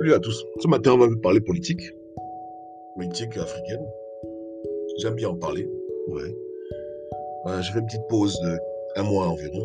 [0.00, 0.46] Salut à tous.
[0.60, 1.82] Ce matin, on va parler politique.
[2.96, 3.86] Politique africaine.
[4.96, 5.68] J'aime bien en parler.
[6.08, 6.34] Ouais.
[7.44, 8.58] Euh, J'ai fait une petite pause de
[8.96, 9.60] un mois environ.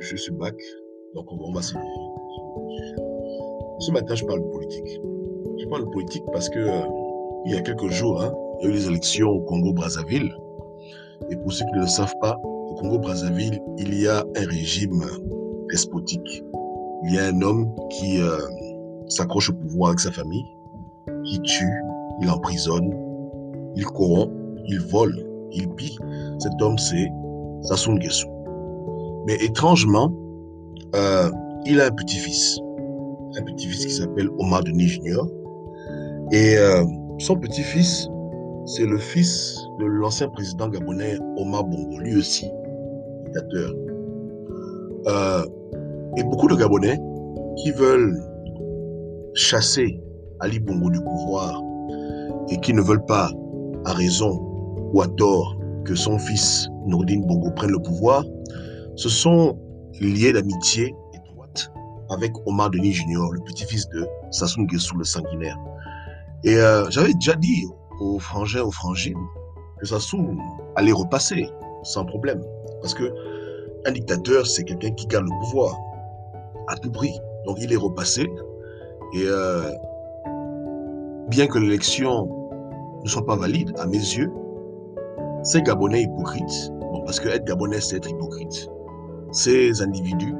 [0.00, 0.56] Je, suis back.
[1.14, 1.74] Donc, on, va se.
[3.78, 5.00] Ce matin, je parle politique.
[5.60, 6.82] Je parle politique parce que euh,
[7.46, 10.34] il y a quelques jours, hein, il y a eu les élections au Congo-Brazzaville.
[11.30, 15.04] Et pour ceux qui ne le savent pas, au Congo-Brazzaville, il y a un régime
[15.70, 16.42] despotique.
[17.04, 18.36] Il y a un homme qui euh,
[19.10, 20.44] s'accroche au pouvoir avec sa famille,
[21.24, 21.72] qui tue,
[22.20, 22.92] il emprisonne,
[23.76, 24.32] il corrompt,
[24.66, 25.98] il vole, il pille.
[26.38, 27.08] Cet homme, c'est
[27.62, 28.28] Sassou Nguesso.
[29.26, 30.12] Mais étrangement,
[30.94, 31.30] euh,
[31.66, 32.58] il a un petit-fils.
[33.38, 35.28] Un petit-fils qui s'appelle Omar Denis Junior.
[36.32, 36.84] Et euh,
[37.18, 38.08] son petit-fils,
[38.66, 42.46] c'est le fils de l'ancien président gabonais Omar Bongo, lui aussi,
[43.24, 43.72] dictateur.
[45.06, 45.44] Euh,
[46.16, 46.98] et beaucoup de Gabonais
[47.56, 48.18] qui veulent
[49.34, 50.00] chasser
[50.40, 51.62] Ali Bongo du pouvoir
[52.48, 53.30] et qui ne veulent pas,
[53.84, 54.40] à raison
[54.92, 58.24] ou à tort, que son fils Nourdine Bongo prenne le pouvoir,
[58.96, 59.58] se sont
[60.00, 61.70] liés d'amitié étroite
[62.10, 65.56] avec Omar Denis Junior, le petit-fils de Sassou Nguesso, le sanguinaire.
[66.44, 67.66] Et euh, j'avais déjà dit
[68.00, 69.18] aux frangins, aux frangines,
[69.78, 70.36] que Sassou
[70.76, 71.48] allait repasser
[71.82, 72.42] sans problème.
[72.80, 73.12] Parce que
[73.86, 75.78] un dictateur, c'est quelqu'un qui garde le pouvoir
[76.68, 77.12] à tout prix.
[77.46, 78.30] Donc il est repassé.
[79.12, 79.70] Et euh,
[81.28, 82.28] bien que l'élection
[83.02, 84.32] ne soit pas valide, à mes yeux,
[85.42, 88.68] ces Gabonais hypocrites, bon, parce que être Gabonais, c'est être hypocrite,
[89.32, 90.34] ces individus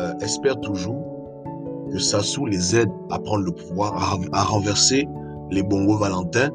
[0.00, 1.02] euh, espèrent toujours
[1.90, 5.08] que Sassou les aide à prendre le pouvoir, à, à renverser
[5.50, 6.50] les Bongo Valentin,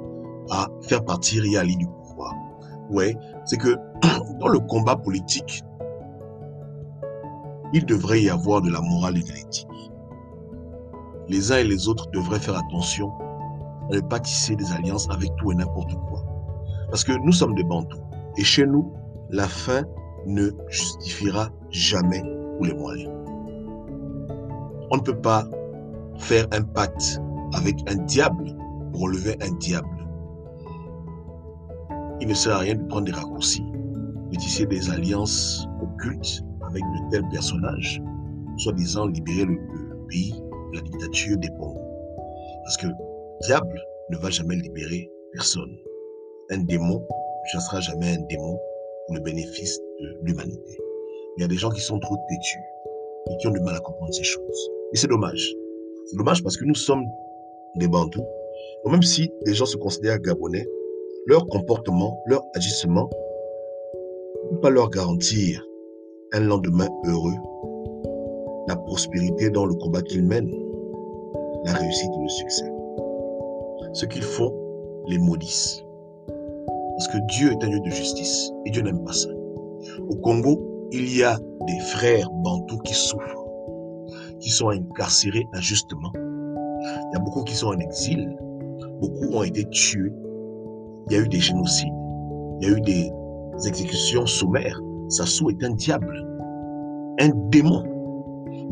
[0.51, 2.33] à faire partir Yali du pouvoir.
[2.91, 3.75] Ouais, c'est que
[4.39, 5.63] dans le combat politique,
[7.73, 9.67] il devrait y avoir de la morale et de l'éthique.
[11.29, 13.11] Les uns et les autres devraient faire attention
[13.89, 16.25] à ne pas tisser des alliances avec tout et n'importe quoi.
[16.89, 17.99] Parce que nous sommes des bantous.
[18.37, 18.93] Et chez nous,
[19.29, 19.83] la fin
[20.25, 22.21] ne justifiera jamais
[22.57, 23.11] tous les moyens.
[24.91, 25.45] On ne peut pas
[26.17, 27.19] faire un pacte
[27.53, 28.55] avec un diable
[28.91, 29.87] pour relever un diable.
[32.21, 33.65] Il ne sert à rien de prendre des raccourcis,
[34.31, 38.01] de tisser des alliances occultes avec de tels personnages,
[38.57, 39.59] soi-disant libérer le,
[40.07, 40.42] pays
[40.73, 41.75] la dictature des bons.
[42.63, 42.87] Parce que
[43.41, 45.77] diable ne va jamais libérer personne.
[46.49, 48.59] Un démon ne chassera jamais un démon
[49.05, 50.77] pour le bénéfice de l'humanité.
[51.37, 52.59] Il y a des gens qui sont trop têtus
[53.29, 54.69] et qui ont du mal à comprendre ces choses.
[54.93, 55.53] Et c'est dommage.
[56.05, 57.05] C'est dommage parce que nous sommes
[57.75, 58.25] des bantous.
[58.85, 60.65] même si les gens se considèrent gabonais,
[61.25, 63.09] leur comportement, leur agissement
[64.43, 65.65] ne peut pas leur garantir
[66.33, 67.33] un lendemain heureux,
[68.67, 70.53] la prospérité dans le combat qu'ils mènent,
[71.65, 72.71] la réussite et le succès.
[73.93, 74.53] Ce qu'ils font
[75.07, 75.83] les maudissent.
[76.97, 79.29] Parce que Dieu est un Dieu de justice et Dieu n'aime pas ça.
[80.09, 80.59] Au Congo,
[80.91, 81.37] il y a
[81.67, 83.45] des frères bantous qui souffrent,
[84.39, 86.11] qui sont incarcérés injustement.
[86.15, 88.37] Il y a beaucoup qui sont en exil,
[88.99, 90.11] beaucoup ont été tués.
[91.09, 91.93] Il y a eu des génocides,
[92.61, 93.11] il y a eu des
[93.67, 94.79] exécutions sommaires.
[95.09, 96.15] Sassou est un diable,
[97.19, 97.83] un démon.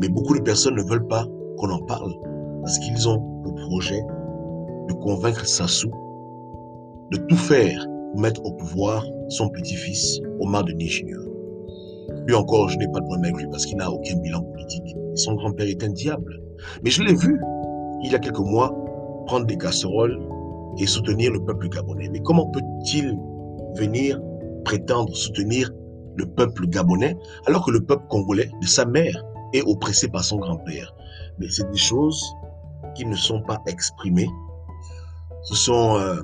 [0.00, 1.26] Mais beaucoup de personnes ne veulent pas
[1.58, 2.14] qu'on en parle
[2.62, 4.00] parce qu'ils ont pour projet
[4.88, 5.90] de convaincre Sassou
[7.10, 11.22] de tout faire pour mettre au pouvoir son petit-fils, Omar Denis Junior.
[12.26, 14.96] Lui encore, je n'ai pas de problème avec lui parce qu'il n'a aucun bilan politique.
[15.14, 16.40] Son grand-père est un diable.
[16.84, 17.38] Mais je l'ai vu,
[18.02, 18.72] il y a quelques mois,
[19.26, 20.18] prendre des casseroles
[20.78, 22.08] et soutenir le peuple gabonais.
[22.10, 23.16] Mais comment peut-il
[23.76, 24.20] venir
[24.64, 25.70] prétendre soutenir
[26.16, 30.36] le peuple gabonais alors que le peuple congolais de sa mère est oppressé par son
[30.36, 30.94] grand-père?
[31.38, 32.22] Mais c'est des choses
[32.94, 34.28] qui ne sont pas exprimées.
[35.42, 36.22] Ce sont euh,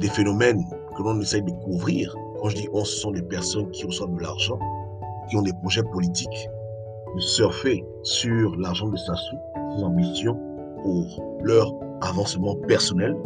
[0.00, 0.64] des phénomènes
[0.96, 2.14] que l'on essaye de couvrir.
[2.40, 4.58] Quand je dis on, ce sont des personnes qui reçoivent de l'argent,
[5.28, 6.48] qui ont des projets politiques,
[7.14, 9.36] de surfer sur l'argent de Sassou,
[9.76, 10.38] ses ambitions
[10.82, 11.72] pour leur
[12.02, 13.16] avancement personnel,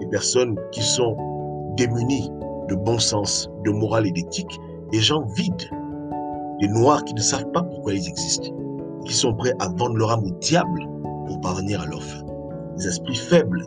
[0.00, 1.16] des personnes qui sont
[1.76, 2.28] démunies
[2.68, 4.58] de bon sens, de morale et d'éthique,
[4.90, 5.70] des gens vides,
[6.60, 8.50] des noirs qui ne savent pas pourquoi ils existent,
[9.04, 10.80] qui sont prêts à vendre leur âme au diable
[11.26, 12.24] pour parvenir à leur fin,
[12.76, 13.66] des esprits faibles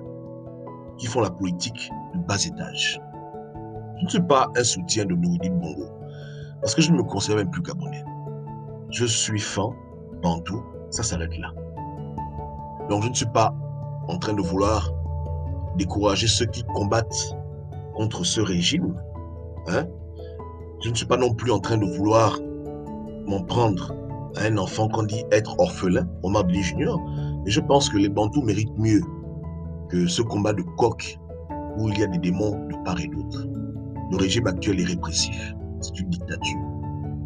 [0.98, 3.02] qui font la politique de bas étage.
[4.00, 5.88] Je ne suis pas un soutien de Nouridine Bongo,
[6.62, 8.04] parce que je ne me considère même plus gabonais.
[8.92, 9.72] Je suis fan,
[10.22, 11.54] bantou, ça s'arrête là.
[12.90, 13.54] Donc je ne suis pas
[14.08, 14.92] en train de vouloir
[15.78, 17.36] décourager ceux qui combattent
[17.96, 18.96] contre ce régime.
[19.68, 19.86] Hein?
[20.82, 22.40] Je ne suis pas non plus en train de vouloir
[23.28, 23.94] m'en prendre
[24.38, 27.00] à un enfant qu'on dit être orphelin, Omar Bli Junior,
[27.50, 29.02] Et je pense que les Bantous méritent mieux
[29.90, 31.18] que ce combat de coq
[31.80, 33.48] où il y a des démons de part et d'autre.
[34.12, 35.56] Le régime actuel est répressif.
[35.82, 36.60] C'est une dictature.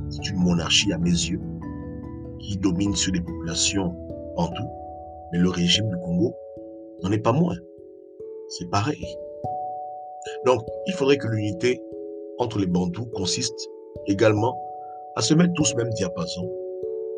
[0.10, 1.42] C'est une monarchie à mes yeux
[2.40, 3.94] qui domine sur des populations
[4.38, 4.70] bantoues.
[5.34, 6.34] Mais le régime du Congo
[7.04, 7.58] n'en est pas moins.
[8.48, 9.06] C'est pareil.
[10.46, 11.82] Donc, il faudrait que l'unité
[12.38, 13.68] entre les Bantous consiste
[14.08, 14.58] également
[15.18, 16.50] à se mettre tous au même diapason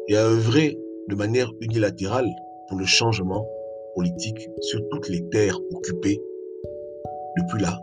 [0.07, 0.75] et à œuvrer
[1.07, 2.31] de manière unilatérale
[2.67, 3.47] pour le changement
[3.95, 6.21] politique sur toutes les terres occupées
[7.37, 7.77] depuis là,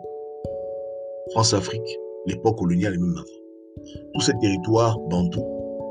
[1.33, 4.05] France-Afrique, l'époque coloniale et même avant.
[4.15, 5.45] Tous ces territoires bantous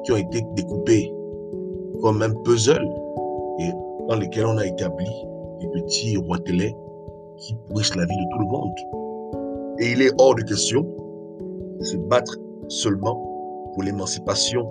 [0.03, 1.11] qui ont été découpés
[2.01, 2.87] comme un puzzle
[3.59, 3.71] et
[4.09, 5.05] dans lesquels on a établi
[5.59, 6.75] des petits roitelets
[7.37, 9.79] qui pourrissent la vie de tout le monde.
[9.79, 10.85] Et il est hors de question
[11.79, 13.15] de se battre seulement
[13.73, 14.67] pour l'émancipation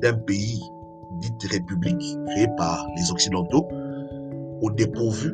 [0.00, 0.60] d'un pays
[1.20, 3.66] dit république créé par les Occidentaux
[4.62, 5.32] au dépourvu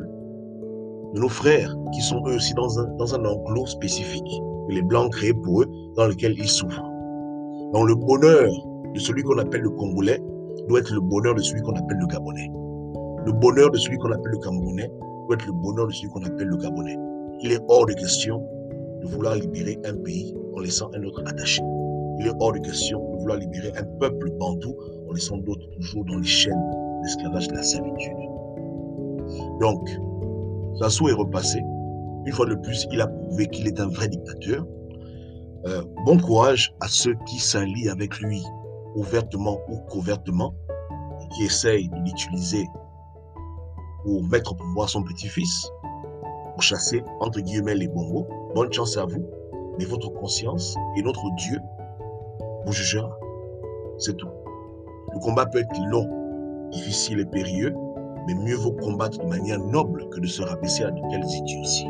[1.13, 4.81] de nos frères qui sont eux aussi dans un, dans un enclos spécifique que les
[4.81, 6.83] Blancs créés pour eux dans lequel ils souffrent.
[7.73, 8.51] Donc le bonheur
[8.93, 10.21] de celui qu'on appelle le Congolais
[10.67, 12.51] doit être le bonheur de celui qu'on appelle le Gabonais.
[13.25, 14.89] Le bonheur de celui qu'on appelle le Camerounais
[15.27, 16.97] doit être le bonheur de celui qu'on appelle le Gabonais.
[17.41, 18.41] Il est hors de question
[19.01, 21.61] de vouloir libérer un pays en laissant un autre attaché.
[22.19, 24.75] Il est hors de question de vouloir libérer un peuple bantou
[25.09, 26.63] en laissant d'autres toujours dans les chaînes
[27.03, 28.17] l'esclavage de la servitude.
[29.59, 29.89] Donc,
[30.79, 31.59] Sassou est repassé.
[32.25, 34.65] Une fois de plus, il a prouvé qu'il est un vrai dictateur.
[35.65, 38.43] Euh, bon courage à ceux qui s'allient avec lui,
[38.95, 40.53] ouvertement ou couvertement,
[41.21, 42.65] et qui essayent de l'utiliser
[44.03, 45.71] pour mettre au pouvoir son petit-fils,
[46.53, 48.27] pour chasser, entre guillemets, les bongos.
[48.55, 49.25] Bonne chance à vous,
[49.77, 51.59] mais votre conscience et notre Dieu
[52.65, 53.17] vous jugera.
[53.97, 54.29] C'est tout.
[55.13, 56.07] Le combat peut être long,
[56.71, 57.73] difficile et périlleux,
[58.27, 61.87] mais mieux vaut combattre de manière noble que de se rabaisser à de telles idioties.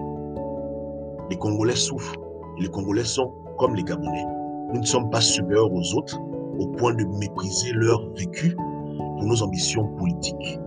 [1.30, 2.16] Les Congolais souffrent
[2.58, 4.26] et les Congolais sont comme les Gabonais.
[4.74, 6.20] Nous ne sommes pas supérieurs aux autres
[6.60, 10.60] au point de mépriser leur vécu pour nos ambitions politiques.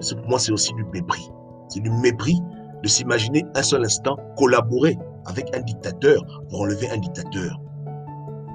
[0.00, 1.30] Pour moi, c'est aussi du mépris.
[1.68, 2.38] C'est du mépris
[2.82, 7.60] de s'imaginer un seul instant collaborer avec un dictateur pour enlever un dictateur.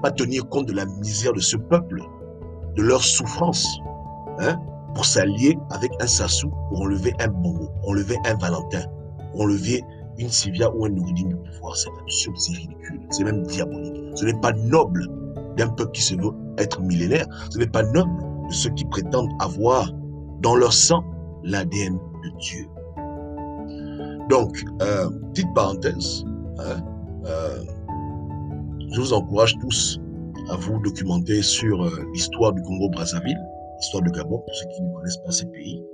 [0.02, 2.02] Pas tenir compte de la misère de ce peuple,
[2.76, 3.80] de leur souffrance.
[4.38, 4.58] Hein?
[4.94, 8.82] pour s'allier avec un Sassou pour enlever un Bongo, enlever un Valentin,
[9.32, 9.82] pour enlever
[10.18, 11.76] une Sylvia ou un Nouridine du pouvoir.
[11.76, 13.94] C'est absurde, c'est ridicule, c'est même diabolique.
[14.14, 15.08] Ce n'est pas noble
[15.56, 17.26] d'un peuple qui se veut être millénaire.
[17.50, 18.12] Ce n'est pas noble
[18.48, 19.90] de ceux qui prétendent avoir
[20.40, 21.02] dans leur sang
[21.42, 22.66] l'ADN de Dieu.
[24.28, 26.24] Donc, euh, petite parenthèse,
[26.58, 26.82] hein,
[27.26, 27.64] euh,
[28.92, 30.00] je vous encourage tous
[30.50, 33.38] vous documenter sur euh, l'histoire du Congo-Brazzaville
[33.82, 35.84] l'histoire de Gabon, pour ceux qui ne connaissent pas ces pays,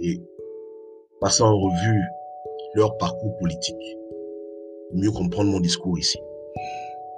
[0.00, 0.18] et
[1.20, 2.00] passer en revue
[2.74, 3.96] leur parcours politique,
[4.88, 6.18] pour mieux comprendre mon discours ici.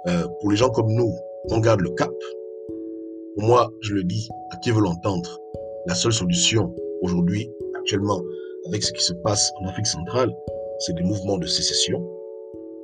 [0.07, 1.13] Euh, pour les gens comme nous,
[1.49, 2.11] on garde le cap.
[3.35, 5.39] Pour moi, je le dis à qui veut l'entendre,
[5.85, 8.21] la seule solution aujourd'hui, actuellement,
[8.67, 10.29] avec ce qui se passe en Afrique centrale,
[10.79, 12.05] c'est des mouvements de sécession.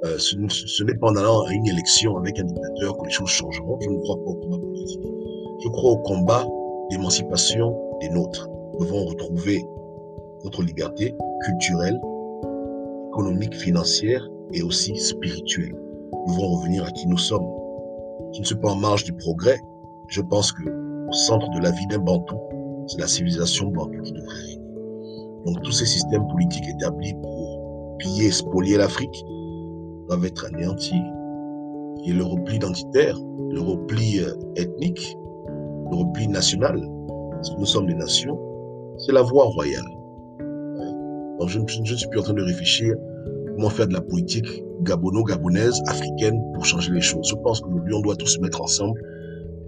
[0.06, 3.12] Euh, ce, ce n'est pas en allant à une élection avec un dictateur que les
[3.12, 3.80] choses changeront.
[3.82, 5.02] Je ne crois pas au combat politique.
[5.64, 6.46] Je crois au combat
[6.92, 8.48] d'émancipation des nôtres.
[8.74, 9.66] Nous devons retrouver
[10.44, 12.00] notre liberté culturelle,
[13.08, 15.74] économique, financière et aussi spirituelle.
[15.74, 17.48] Nous devons revenir à qui nous sommes.
[18.34, 19.58] Je ne suis pas en marge du progrès.
[20.10, 20.64] Je pense que
[21.10, 22.36] au centre de la vie d'un Bantou,
[22.88, 24.62] c'est la civilisation Bantou qui devrait régner.
[25.46, 29.26] Donc tous ces systèmes politiques établis pour piller, spolier l'Afrique
[30.08, 31.02] doivent être anéantis.
[32.06, 33.18] Et le repli identitaire,
[33.52, 35.18] le repli euh, ethnique,
[35.92, 36.82] le repli national,
[37.58, 38.40] nous sommes des nations,
[38.98, 39.86] c'est la voie royale.
[41.40, 42.96] Donc je, ne suis plus en train de réfléchir
[43.56, 47.28] comment faire de la politique gabono-gabonaise, africaine, pour changer les choses.
[47.30, 49.00] Je pense qu'aujourd'hui, on doit tous se mettre ensemble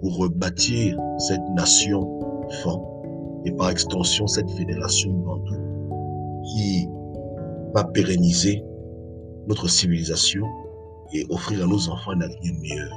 [0.00, 2.18] pour bâtir cette nation
[2.62, 2.78] fan
[3.44, 5.54] et par extension cette fédération bantou
[6.44, 6.88] qui
[7.74, 8.62] va pérenniser
[9.48, 10.44] notre civilisation
[11.12, 12.92] et offrir à nos enfants un avenir meilleur.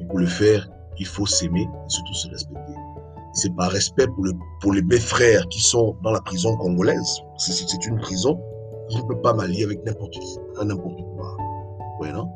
[0.00, 2.72] Et pour le faire, il faut s'aimer et surtout se respecter.
[3.34, 4.32] C'est par respect pour, le,
[4.62, 7.20] pour les mes frères qui sont dans la prison congolaise.
[7.36, 8.40] C'est une prison.
[8.90, 11.36] Je ne peux pas m'allier avec n'importe qui, n'importe quoi.
[12.00, 12.30] Ouais, non?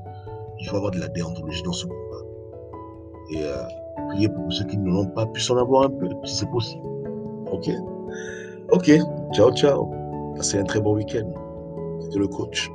[0.59, 1.97] Il faut avoir de la déontologie dans ce combat.
[3.33, 3.63] Et euh,
[4.09, 6.83] prier pour ceux qui ne l'ont pas puissent en avoir un peu, si c'est possible.
[7.51, 7.71] Ok?
[8.73, 8.91] Ok.
[9.33, 9.91] Ciao, ciao.
[10.37, 11.29] Passez un très bon week-end.
[12.01, 12.71] C'était le coach.